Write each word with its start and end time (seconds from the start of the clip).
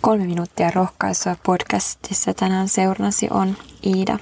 Kolme 0.00 0.26
minuuttia 0.26 0.70
rohkaisua 0.70 1.36
podcastissa 1.46 2.34
tänään 2.34 2.68
seurnasi 2.68 3.28
on 3.30 3.56
Iida. 3.86 4.18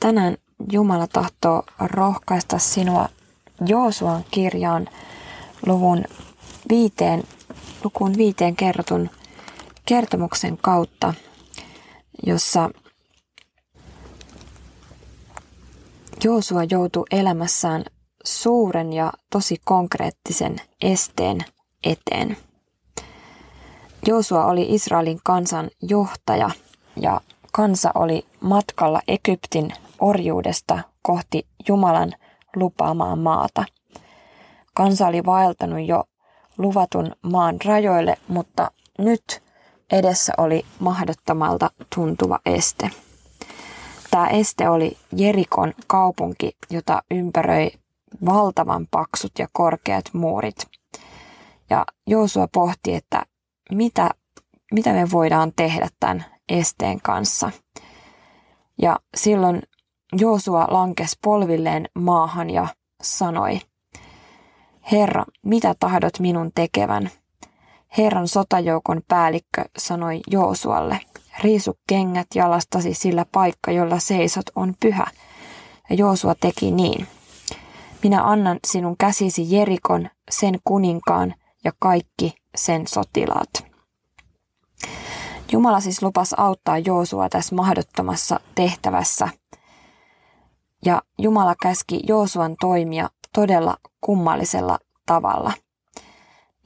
Tänään 0.00 0.36
Jumala 0.72 1.06
tahtoo 1.06 1.62
rohkaista 1.78 2.58
sinua 2.58 3.08
Joosuan 3.66 4.24
kirjaan 4.30 4.88
luvun 5.66 6.04
viiteen, 6.68 7.22
lukuun 7.84 8.14
viiteen 8.16 8.56
kerrotun 8.56 9.10
kertomuksen 9.86 10.58
kautta, 10.58 11.14
jossa 12.26 12.70
Joosua 16.24 16.64
joutui 16.64 17.04
elämässään 17.10 17.84
suuren 18.24 18.92
ja 18.92 19.12
tosi 19.30 19.56
konkreettisen 19.64 20.56
esteen 20.82 21.38
eteen. 21.84 22.36
Joosua 24.06 24.44
oli 24.44 24.74
Israelin 24.74 25.20
kansan 25.24 25.70
johtaja 25.82 26.50
ja 26.96 27.20
kansa 27.52 27.90
oli 27.94 28.26
matkalla 28.40 29.00
Egyptin 29.08 29.72
orjuudesta 30.00 30.78
kohti 31.02 31.46
Jumalan 31.68 32.12
lupaamaa 32.56 33.16
maata. 33.16 33.64
Kansa 34.74 35.06
oli 35.06 35.24
vaeltanut 35.26 35.86
jo 35.86 36.04
luvatun 36.58 37.12
maan 37.22 37.56
rajoille, 37.64 38.16
mutta 38.28 38.70
nyt 38.98 39.42
edessä 39.92 40.32
oli 40.38 40.64
mahdottomalta 40.78 41.70
tuntuva 41.94 42.38
este. 42.46 42.90
Tämä 44.10 44.26
este 44.28 44.68
oli 44.68 44.96
Jerikon 45.16 45.72
kaupunki, 45.86 46.56
jota 46.70 47.02
ympäröi 47.10 47.70
valtavan 48.24 48.86
paksut 48.90 49.32
ja 49.38 49.48
korkeat 49.52 50.04
muurit. 50.12 50.66
Ja 51.70 51.84
Joosua 52.06 52.48
pohti, 52.52 52.94
että 52.94 53.22
mitä, 53.74 54.10
mitä 54.72 54.92
me 54.92 55.10
voidaan 55.12 55.52
tehdä 55.56 55.88
tämän 56.00 56.24
esteen 56.48 57.00
kanssa. 57.00 57.50
Ja 58.82 58.98
silloin 59.16 59.62
Joosua 60.12 60.66
lankesi 60.70 61.16
polvilleen 61.22 61.88
maahan 61.94 62.50
ja 62.50 62.66
sanoi, 63.02 63.60
Herra, 64.92 65.24
mitä 65.46 65.74
tahdot 65.80 66.18
minun 66.18 66.50
tekevän? 66.54 67.10
Herran 67.98 68.28
sotajoukon 68.28 69.00
päällikkö 69.08 69.64
sanoi 69.78 70.20
Joosualle, 70.30 71.00
riisu 71.42 71.78
kengät 71.88 72.26
jalastasi, 72.34 72.94
sillä 72.94 73.26
paikka, 73.32 73.70
jolla 73.70 73.98
seisot, 73.98 74.44
on 74.54 74.74
pyhä. 74.80 75.06
Ja 75.90 75.96
Joosua 75.96 76.34
teki 76.34 76.70
niin. 76.70 77.06
Minä 78.02 78.24
annan 78.24 78.58
sinun 78.66 78.96
käsisi 78.96 79.56
Jerikon, 79.56 80.08
sen 80.30 80.58
kuninkaan 80.64 81.34
ja 81.64 81.72
kaikki 81.78 82.34
sen 82.56 82.86
sotilaat. 82.86 83.72
Jumala 85.52 85.80
siis 85.80 86.02
lupas 86.02 86.34
auttaa 86.36 86.78
Joosua 86.78 87.28
tässä 87.28 87.54
mahdottomassa 87.54 88.40
tehtävässä. 88.54 89.28
Ja 90.84 91.02
Jumala 91.18 91.54
käski 91.62 92.00
Joosuan 92.08 92.56
toimia 92.60 93.10
todella 93.32 93.76
kummallisella 94.00 94.78
tavalla. 95.06 95.52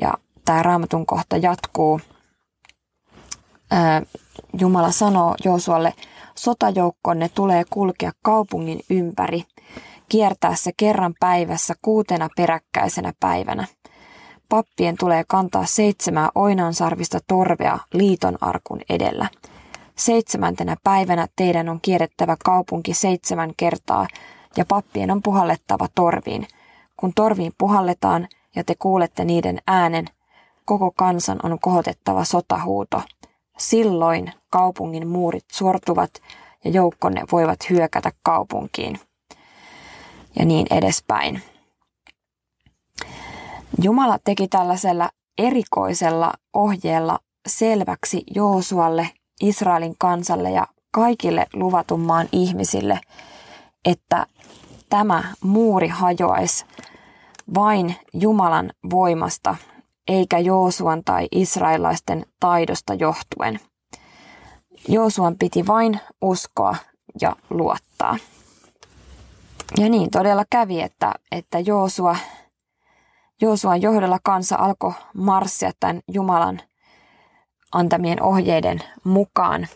Ja 0.00 0.14
tämä 0.44 0.62
raamatun 0.62 1.06
kohta 1.06 1.36
jatkuu. 1.36 2.00
Jumala 4.58 4.90
sanoo 4.90 5.34
Joosualle, 5.44 5.94
sotajoukkonne 6.34 7.28
tulee 7.28 7.64
kulkea 7.70 8.12
kaupungin 8.22 8.80
ympäri, 8.90 9.44
kiertää 10.08 10.54
se 10.54 10.72
kerran 10.76 11.14
päivässä 11.20 11.74
kuutena 11.82 12.28
peräkkäisenä 12.36 13.12
päivänä– 13.20 13.66
pappien 14.48 14.96
tulee 14.96 15.24
kantaa 15.28 15.66
seitsemää 15.66 16.28
oinansarvista 16.34 17.18
torvea 17.26 17.78
liiton 17.92 18.38
arkun 18.40 18.80
edellä. 18.90 19.28
Seitsemäntenä 19.96 20.76
päivänä 20.84 21.28
teidän 21.36 21.68
on 21.68 21.78
kierrettävä 21.82 22.36
kaupunki 22.44 22.94
seitsemän 22.94 23.52
kertaa 23.56 24.06
ja 24.56 24.64
pappien 24.64 25.10
on 25.10 25.22
puhallettava 25.22 25.88
torviin. 25.94 26.46
Kun 26.96 27.12
torviin 27.14 27.52
puhalletaan 27.58 28.28
ja 28.56 28.64
te 28.64 28.74
kuulette 28.78 29.24
niiden 29.24 29.58
äänen, 29.66 30.04
koko 30.64 30.90
kansan 30.90 31.38
on 31.42 31.58
kohotettava 31.60 32.24
sotahuuto. 32.24 33.02
Silloin 33.58 34.32
kaupungin 34.50 35.08
muurit 35.08 35.44
sortuvat 35.52 36.10
ja 36.64 36.70
joukkonne 36.70 37.22
voivat 37.32 37.70
hyökätä 37.70 38.12
kaupunkiin. 38.22 39.00
Ja 40.36 40.44
niin 40.44 40.66
edespäin. 40.70 41.42
Jumala 43.82 44.18
teki 44.24 44.48
tällaisella 44.48 45.10
erikoisella 45.38 46.32
ohjeella 46.52 47.18
selväksi 47.48 48.24
Joosualle, 48.34 49.10
Israelin 49.42 49.94
kansalle 49.98 50.50
ja 50.50 50.66
kaikille 50.90 51.46
luvatun 51.54 52.00
maan 52.00 52.28
ihmisille, 52.32 53.00
että 53.84 54.26
tämä 54.88 55.24
muuri 55.42 55.88
hajoaisi 55.88 56.64
vain 57.54 57.96
Jumalan 58.12 58.70
voimasta, 58.90 59.56
eikä 60.08 60.38
Joosuan 60.38 61.02
tai 61.04 61.28
israelaisten 61.32 62.26
taidosta 62.40 62.94
johtuen. 62.94 63.60
Joosuan 64.88 65.36
piti 65.38 65.66
vain 65.66 66.00
uskoa 66.22 66.76
ja 67.20 67.36
luottaa. 67.50 68.16
Ja 69.78 69.88
niin 69.88 70.10
todella 70.10 70.44
kävi, 70.50 70.80
että, 70.80 71.14
että 71.32 71.58
Joosua 71.58 72.16
Joosuan 73.44 73.82
johdolla 73.82 74.18
kansa 74.22 74.56
alkoi 74.56 74.92
marssia 75.14 75.72
tämän 75.80 76.00
Jumalan 76.12 76.60
antamien 77.72 78.22
ohjeiden 78.22 78.82
mukaan 79.04 79.66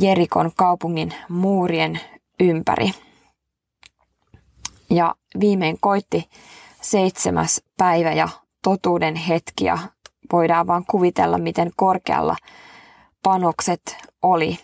Jerikon 0.00 0.50
kaupungin 0.56 1.14
muurien 1.28 2.00
ympäri. 2.40 2.90
Ja 4.90 5.14
viimein 5.40 5.76
koitti 5.80 6.30
seitsemäs 6.80 7.62
päivä 7.76 8.12
ja 8.12 8.28
totuuden 8.62 9.16
hetki 9.16 9.64
ja 9.64 9.78
voidaan 10.32 10.66
vaan 10.66 10.84
kuvitella, 10.90 11.38
miten 11.38 11.70
korkealla 11.76 12.36
panokset 13.22 13.96
oli. 14.22 14.58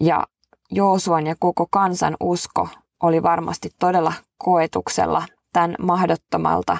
Ja 0.00 0.26
Joosuan 0.70 1.26
ja 1.26 1.36
koko 1.38 1.66
kansan 1.70 2.16
usko 2.20 2.68
oli 3.02 3.22
varmasti 3.22 3.70
todella 3.78 4.12
koetuksella 4.38 5.22
tämän 5.54 5.74
mahdottomalta 5.78 6.76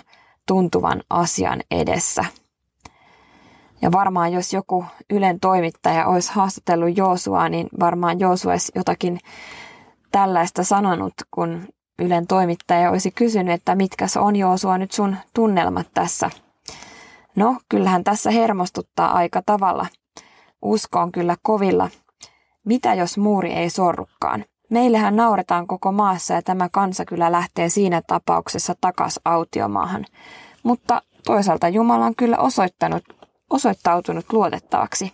tuntuvan 0.46 1.02
asian 1.10 1.60
edessä. 1.70 2.24
Ja 3.82 3.92
varmaan 3.92 4.32
jos 4.32 4.52
joku 4.52 4.84
Ylen 5.10 5.40
toimittaja 5.40 6.06
olisi 6.06 6.32
haastatellut 6.32 6.96
Joosua, 6.96 7.48
niin 7.48 7.68
varmaan 7.80 8.20
Joosu 8.20 8.48
olisi 8.48 8.72
jotakin 8.74 9.18
tällaista 10.12 10.64
sanonut, 10.64 11.14
kun 11.30 11.68
Ylen 11.98 12.26
toimittaja 12.26 12.90
olisi 12.90 13.10
kysynyt, 13.10 13.54
että 13.54 13.74
mitkä 13.74 14.06
on 14.18 14.36
Joosua 14.36 14.78
nyt 14.78 14.92
sun 14.92 15.16
tunnelmat 15.34 15.86
tässä. 15.94 16.30
No, 17.36 17.56
kyllähän 17.68 18.04
tässä 18.04 18.30
hermostuttaa 18.30 19.12
aika 19.12 19.42
tavalla. 19.46 19.86
Usko 20.62 21.00
on 21.00 21.12
kyllä 21.12 21.36
kovilla. 21.42 21.90
Mitä 22.64 22.94
jos 22.94 23.18
muuri 23.18 23.52
ei 23.52 23.70
sorrukaan? 23.70 24.44
Meillähän 24.70 25.16
nauretaan 25.16 25.66
koko 25.66 25.92
maassa 25.92 26.34
ja 26.34 26.42
tämä 26.42 26.68
kansa 26.68 27.04
kyllä 27.04 27.32
lähtee 27.32 27.68
siinä 27.68 28.02
tapauksessa 28.06 28.74
takas 28.80 29.20
autiomaahan. 29.24 30.06
Mutta 30.62 31.02
toisaalta 31.26 31.68
Jumala 31.68 32.06
on 32.06 32.16
kyllä 32.16 32.38
osoittanut, 32.38 33.04
osoittautunut 33.50 34.32
luotettavaksi. 34.32 35.12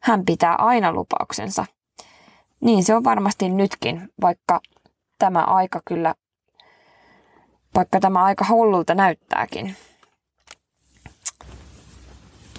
Hän 0.00 0.24
pitää 0.24 0.54
aina 0.54 0.92
lupauksensa. 0.92 1.66
Niin 2.60 2.84
se 2.84 2.94
on 2.94 3.04
varmasti 3.04 3.48
nytkin, 3.48 4.08
vaikka 4.20 4.60
tämä 5.18 5.40
aika 5.44 5.80
kyllä, 5.84 6.14
vaikka 7.74 8.00
tämä 8.00 8.24
aika 8.24 8.46
hullulta 8.48 8.94
näyttääkin. 8.94 9.76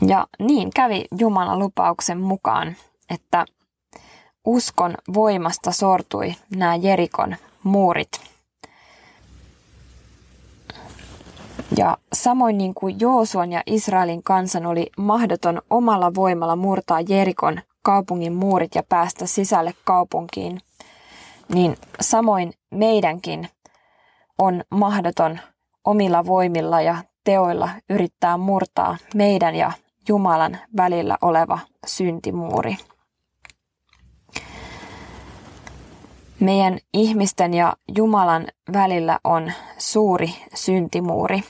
Ja 0.08 0.28
niin 0.40 0.70
kävi 0.76 1.06
Jumalan 1.20 1.60
lupauksen 1.60 2.20
mukaan, 2.20 2.76
että 3.10 3.46
uskon 4.46 4.96
voimasta 5.14 5.72
sortui 5.72 6.36
nämä 6.56 6.76
Jerikon 6.76 7.36
muurit. 7.64 8.12
Ja 11.78 11.98
samoin 12.14 12.58
niin 12.58 12.74
kuin 12.74 13.00
Joosuan 13.00 13.52
ja 13.52 13.64
Israelin 13.66 14.24
kansan 14.24 14.66
oli 14.66 14.90
mahdoton 14.98 15.62
omalla 15.70 16.16
voimalla 16.16 16.56
murtaa 16.56 17.02
Jerikon 17.02 17.62
kaupungin 17.84 18.34
muurit 18.34 18.76
ja 18.76 18.84
päästä 18.90 19.26
sisälle 19.28 19.74
kaupunkiin, 19.84 20.60
niin 21.54 21.78
samoin 22.02 22.54
meidänkin 22.72 23.50
on 24.38 24.64
mahdoton 24.70 25.40
omilla 25.86 26.26
voimilla 26.26 26.82
ja 26.82 26.96
teoilla 27.24 27.70
yrittää 27.90 28.38
murtaa 28.38 28.98
meidän 29.16 29.56
ja 29.56 29.72
Jumalan 30.08 30.58
välillä 30.78 31.18
oleva 31.22 31.60
syntimuuri. 31.86 32.78
Meidän 36.42 36.80
ihmisten 36.94 37.54
ja 37.54 37.74
Jumalan 37.98 38.48
välillä 38.74 39.20
on 39.24 39.52
suuri 39.78 40.36
syntimuuri. 40.54 41.44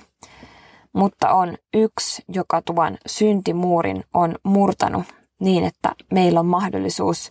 mutta 0.94 1.30
on 1.32 1.58
yksi, 1.74 2.24
joka 2.28 2.62
tuon 2.62 2.98
syntimuurin 3.06 4.04
on 4.14 4.36
murtanut 4.44 5.04
niin, 5.40 5.64
että 5.64 5.96
meillä 6.14 6.40
on 6.40 6.46
mahdollisuus 6.46 7.30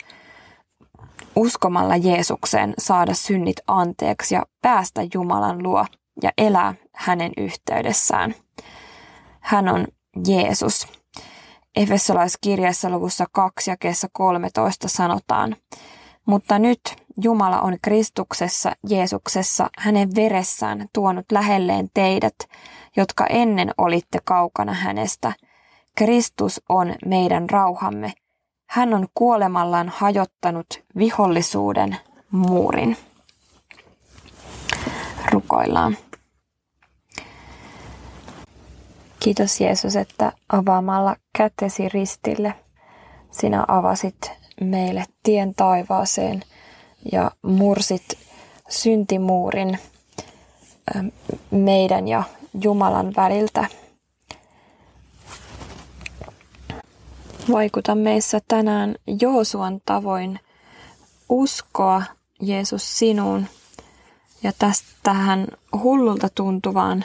uskomalla 1.36 1.96
Jeesukseen 1.96 2.74
saada 2.78 3.14
synnit 3.14 3.56
anteeksi 3.66 4.34
ja 4.34 4.46
päästä 4.62 5.00
Jumalan 5.14 5.62
luo 5.62 5.86
ja 6.22 6.30
elää 6.38 6.74
hänen 6.94 7.32
yhteydessään. 7.36 8.34
Hän 9.40 9.68
on 9.68 9.86
Jeesus. 10.26 10.86
Efesolaiskirjassa 11.76 12.90
luvussa 12.90 13.26
2 13.32 13.70
ja 13.70 13.76
13 14.12 14.88
sanotaan, 14.88 15.56
mutta 16.26 16.58
nyt 16.58 16.80
Jumala 17.22 17.60
on 17.60 17.76
Kristuksessa, 17.82 18.72
Jeesuksessa, 18.88 19.70
hänen 19.78 20.14
veressään 20.14 20.88
tuonut 20.92 21.32
lähelleen 21.32 21.88
teidät, 21.94 22.34
jotka 22.96 23.26
ennen 23.26 23.70
olitte 23.78 24.18
kaukana 24.24 24.72
hänestä. 24.72 25.32
Kristus 25.94 26.60
on 26.68 26.94
meidän 27.06 27.50
rauhamme. 27.50 28.12
Hän 28.68 28.94
on 28.94 29.08
kuolemallaan 29.14 29.88
hajottanut 29.88 30.66
vihollisuuden 30.96 31.96
muurin. 32.30 32.96
Rukoillaan. 35.32 35.96
Kiitos 39.20 39.60
Jeesus, 39.60 39.96
että 39.96 40.32
avaamalla 40.48 41.16
kätesi 41.36 41.88
ristille 41.88 42.54
sinä 43.30 43.64
avasit 43.68 44.32
meille 44.60 45.04
tien 45.22 45.54
taivaaseen 45.54 46.42
ja 47.12 47.30
mursit 47.42 48.18
syntimuurin 48.68 49.78
meidän 51.50 52.08
ja 52.08 52.22
Jumalan 52.62 53.12
väliltä. 53.16 53.66
Vaikuta 57.52 57.94
meissä 57.94 58.40
tänään 58.48 58.94
Joosuan 59.20 59.80
tavoin 59.84 60.40
uskoa 61.28 62.02
Jeesus 62.40 62.98
sinuun 62.98 63.46
ja 64.42 64.52
tästä 64.58 64.88
tähän 65.02 65.46
hullulta 65.82 66.28
tuntuvaan 66.34 67.04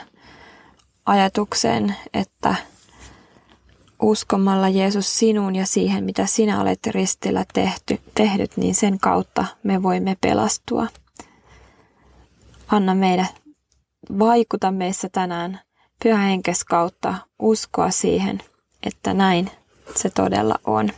ajatukseen, 1.06 1.96
että 2.14 2.56
uskomalla 4.02 4.70
Jeesus 4.70 5.20
sinuun 5.20 5.56
ja 5.56 5.66
siihen, 5.66 6.04
mitä 6.04 6.26
sinä 6.26 6.62
olet 6.62 6.88
ristillä 6.88 7.46
tehty, 7.54 8.02
tehdyt, 8.16 8.58
niin 8.58 8.76
sen 8.76 9.00
kautta 9.00 9.46
me 9.64 9.84
voimme 9.84 10.18
pelastua. 10.22 10.88
Anna 12.68 12.96
meidän 12.96 13.28
vaikuta 14.20 14.72
meissä 14.72 15.10
tänään 15.12 15.60
pyhä 16.04 16.18
henkes 16.18 16.64
kautta 16.64 17.16
uskoa 17.40 17.92
siihen, 17.92 18.40
että 18.84 19.14
näin 19.14 19.52
se 19.96 20.10
todella 20.10 20.56
on. 20.66 20.90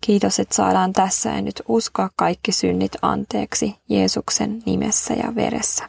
Kiitos, 0.00 0.40
että 0.40 0.54
saadaan 0.54 0.92
tässä 0.92 1.30
ja 1.30 1.42
nyt 1.42 1.62
uskoa 1.68 2.10
kaikki 2.16 2.52
synnit 2.52 2.92
anteeksi 3.02 3.74
Jeesuksen 3.88 4.62
nimessä 4.66 5.14
ja 5.14 5.34
veressä. 5.34 5.88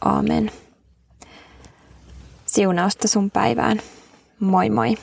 Amen. 0.00 0.50
Siunausta 2.46 3.08
sun 3.08 3.30
päivään. 3.30 3.80
Moi 4.40 4.70
moi. 4.70 4.96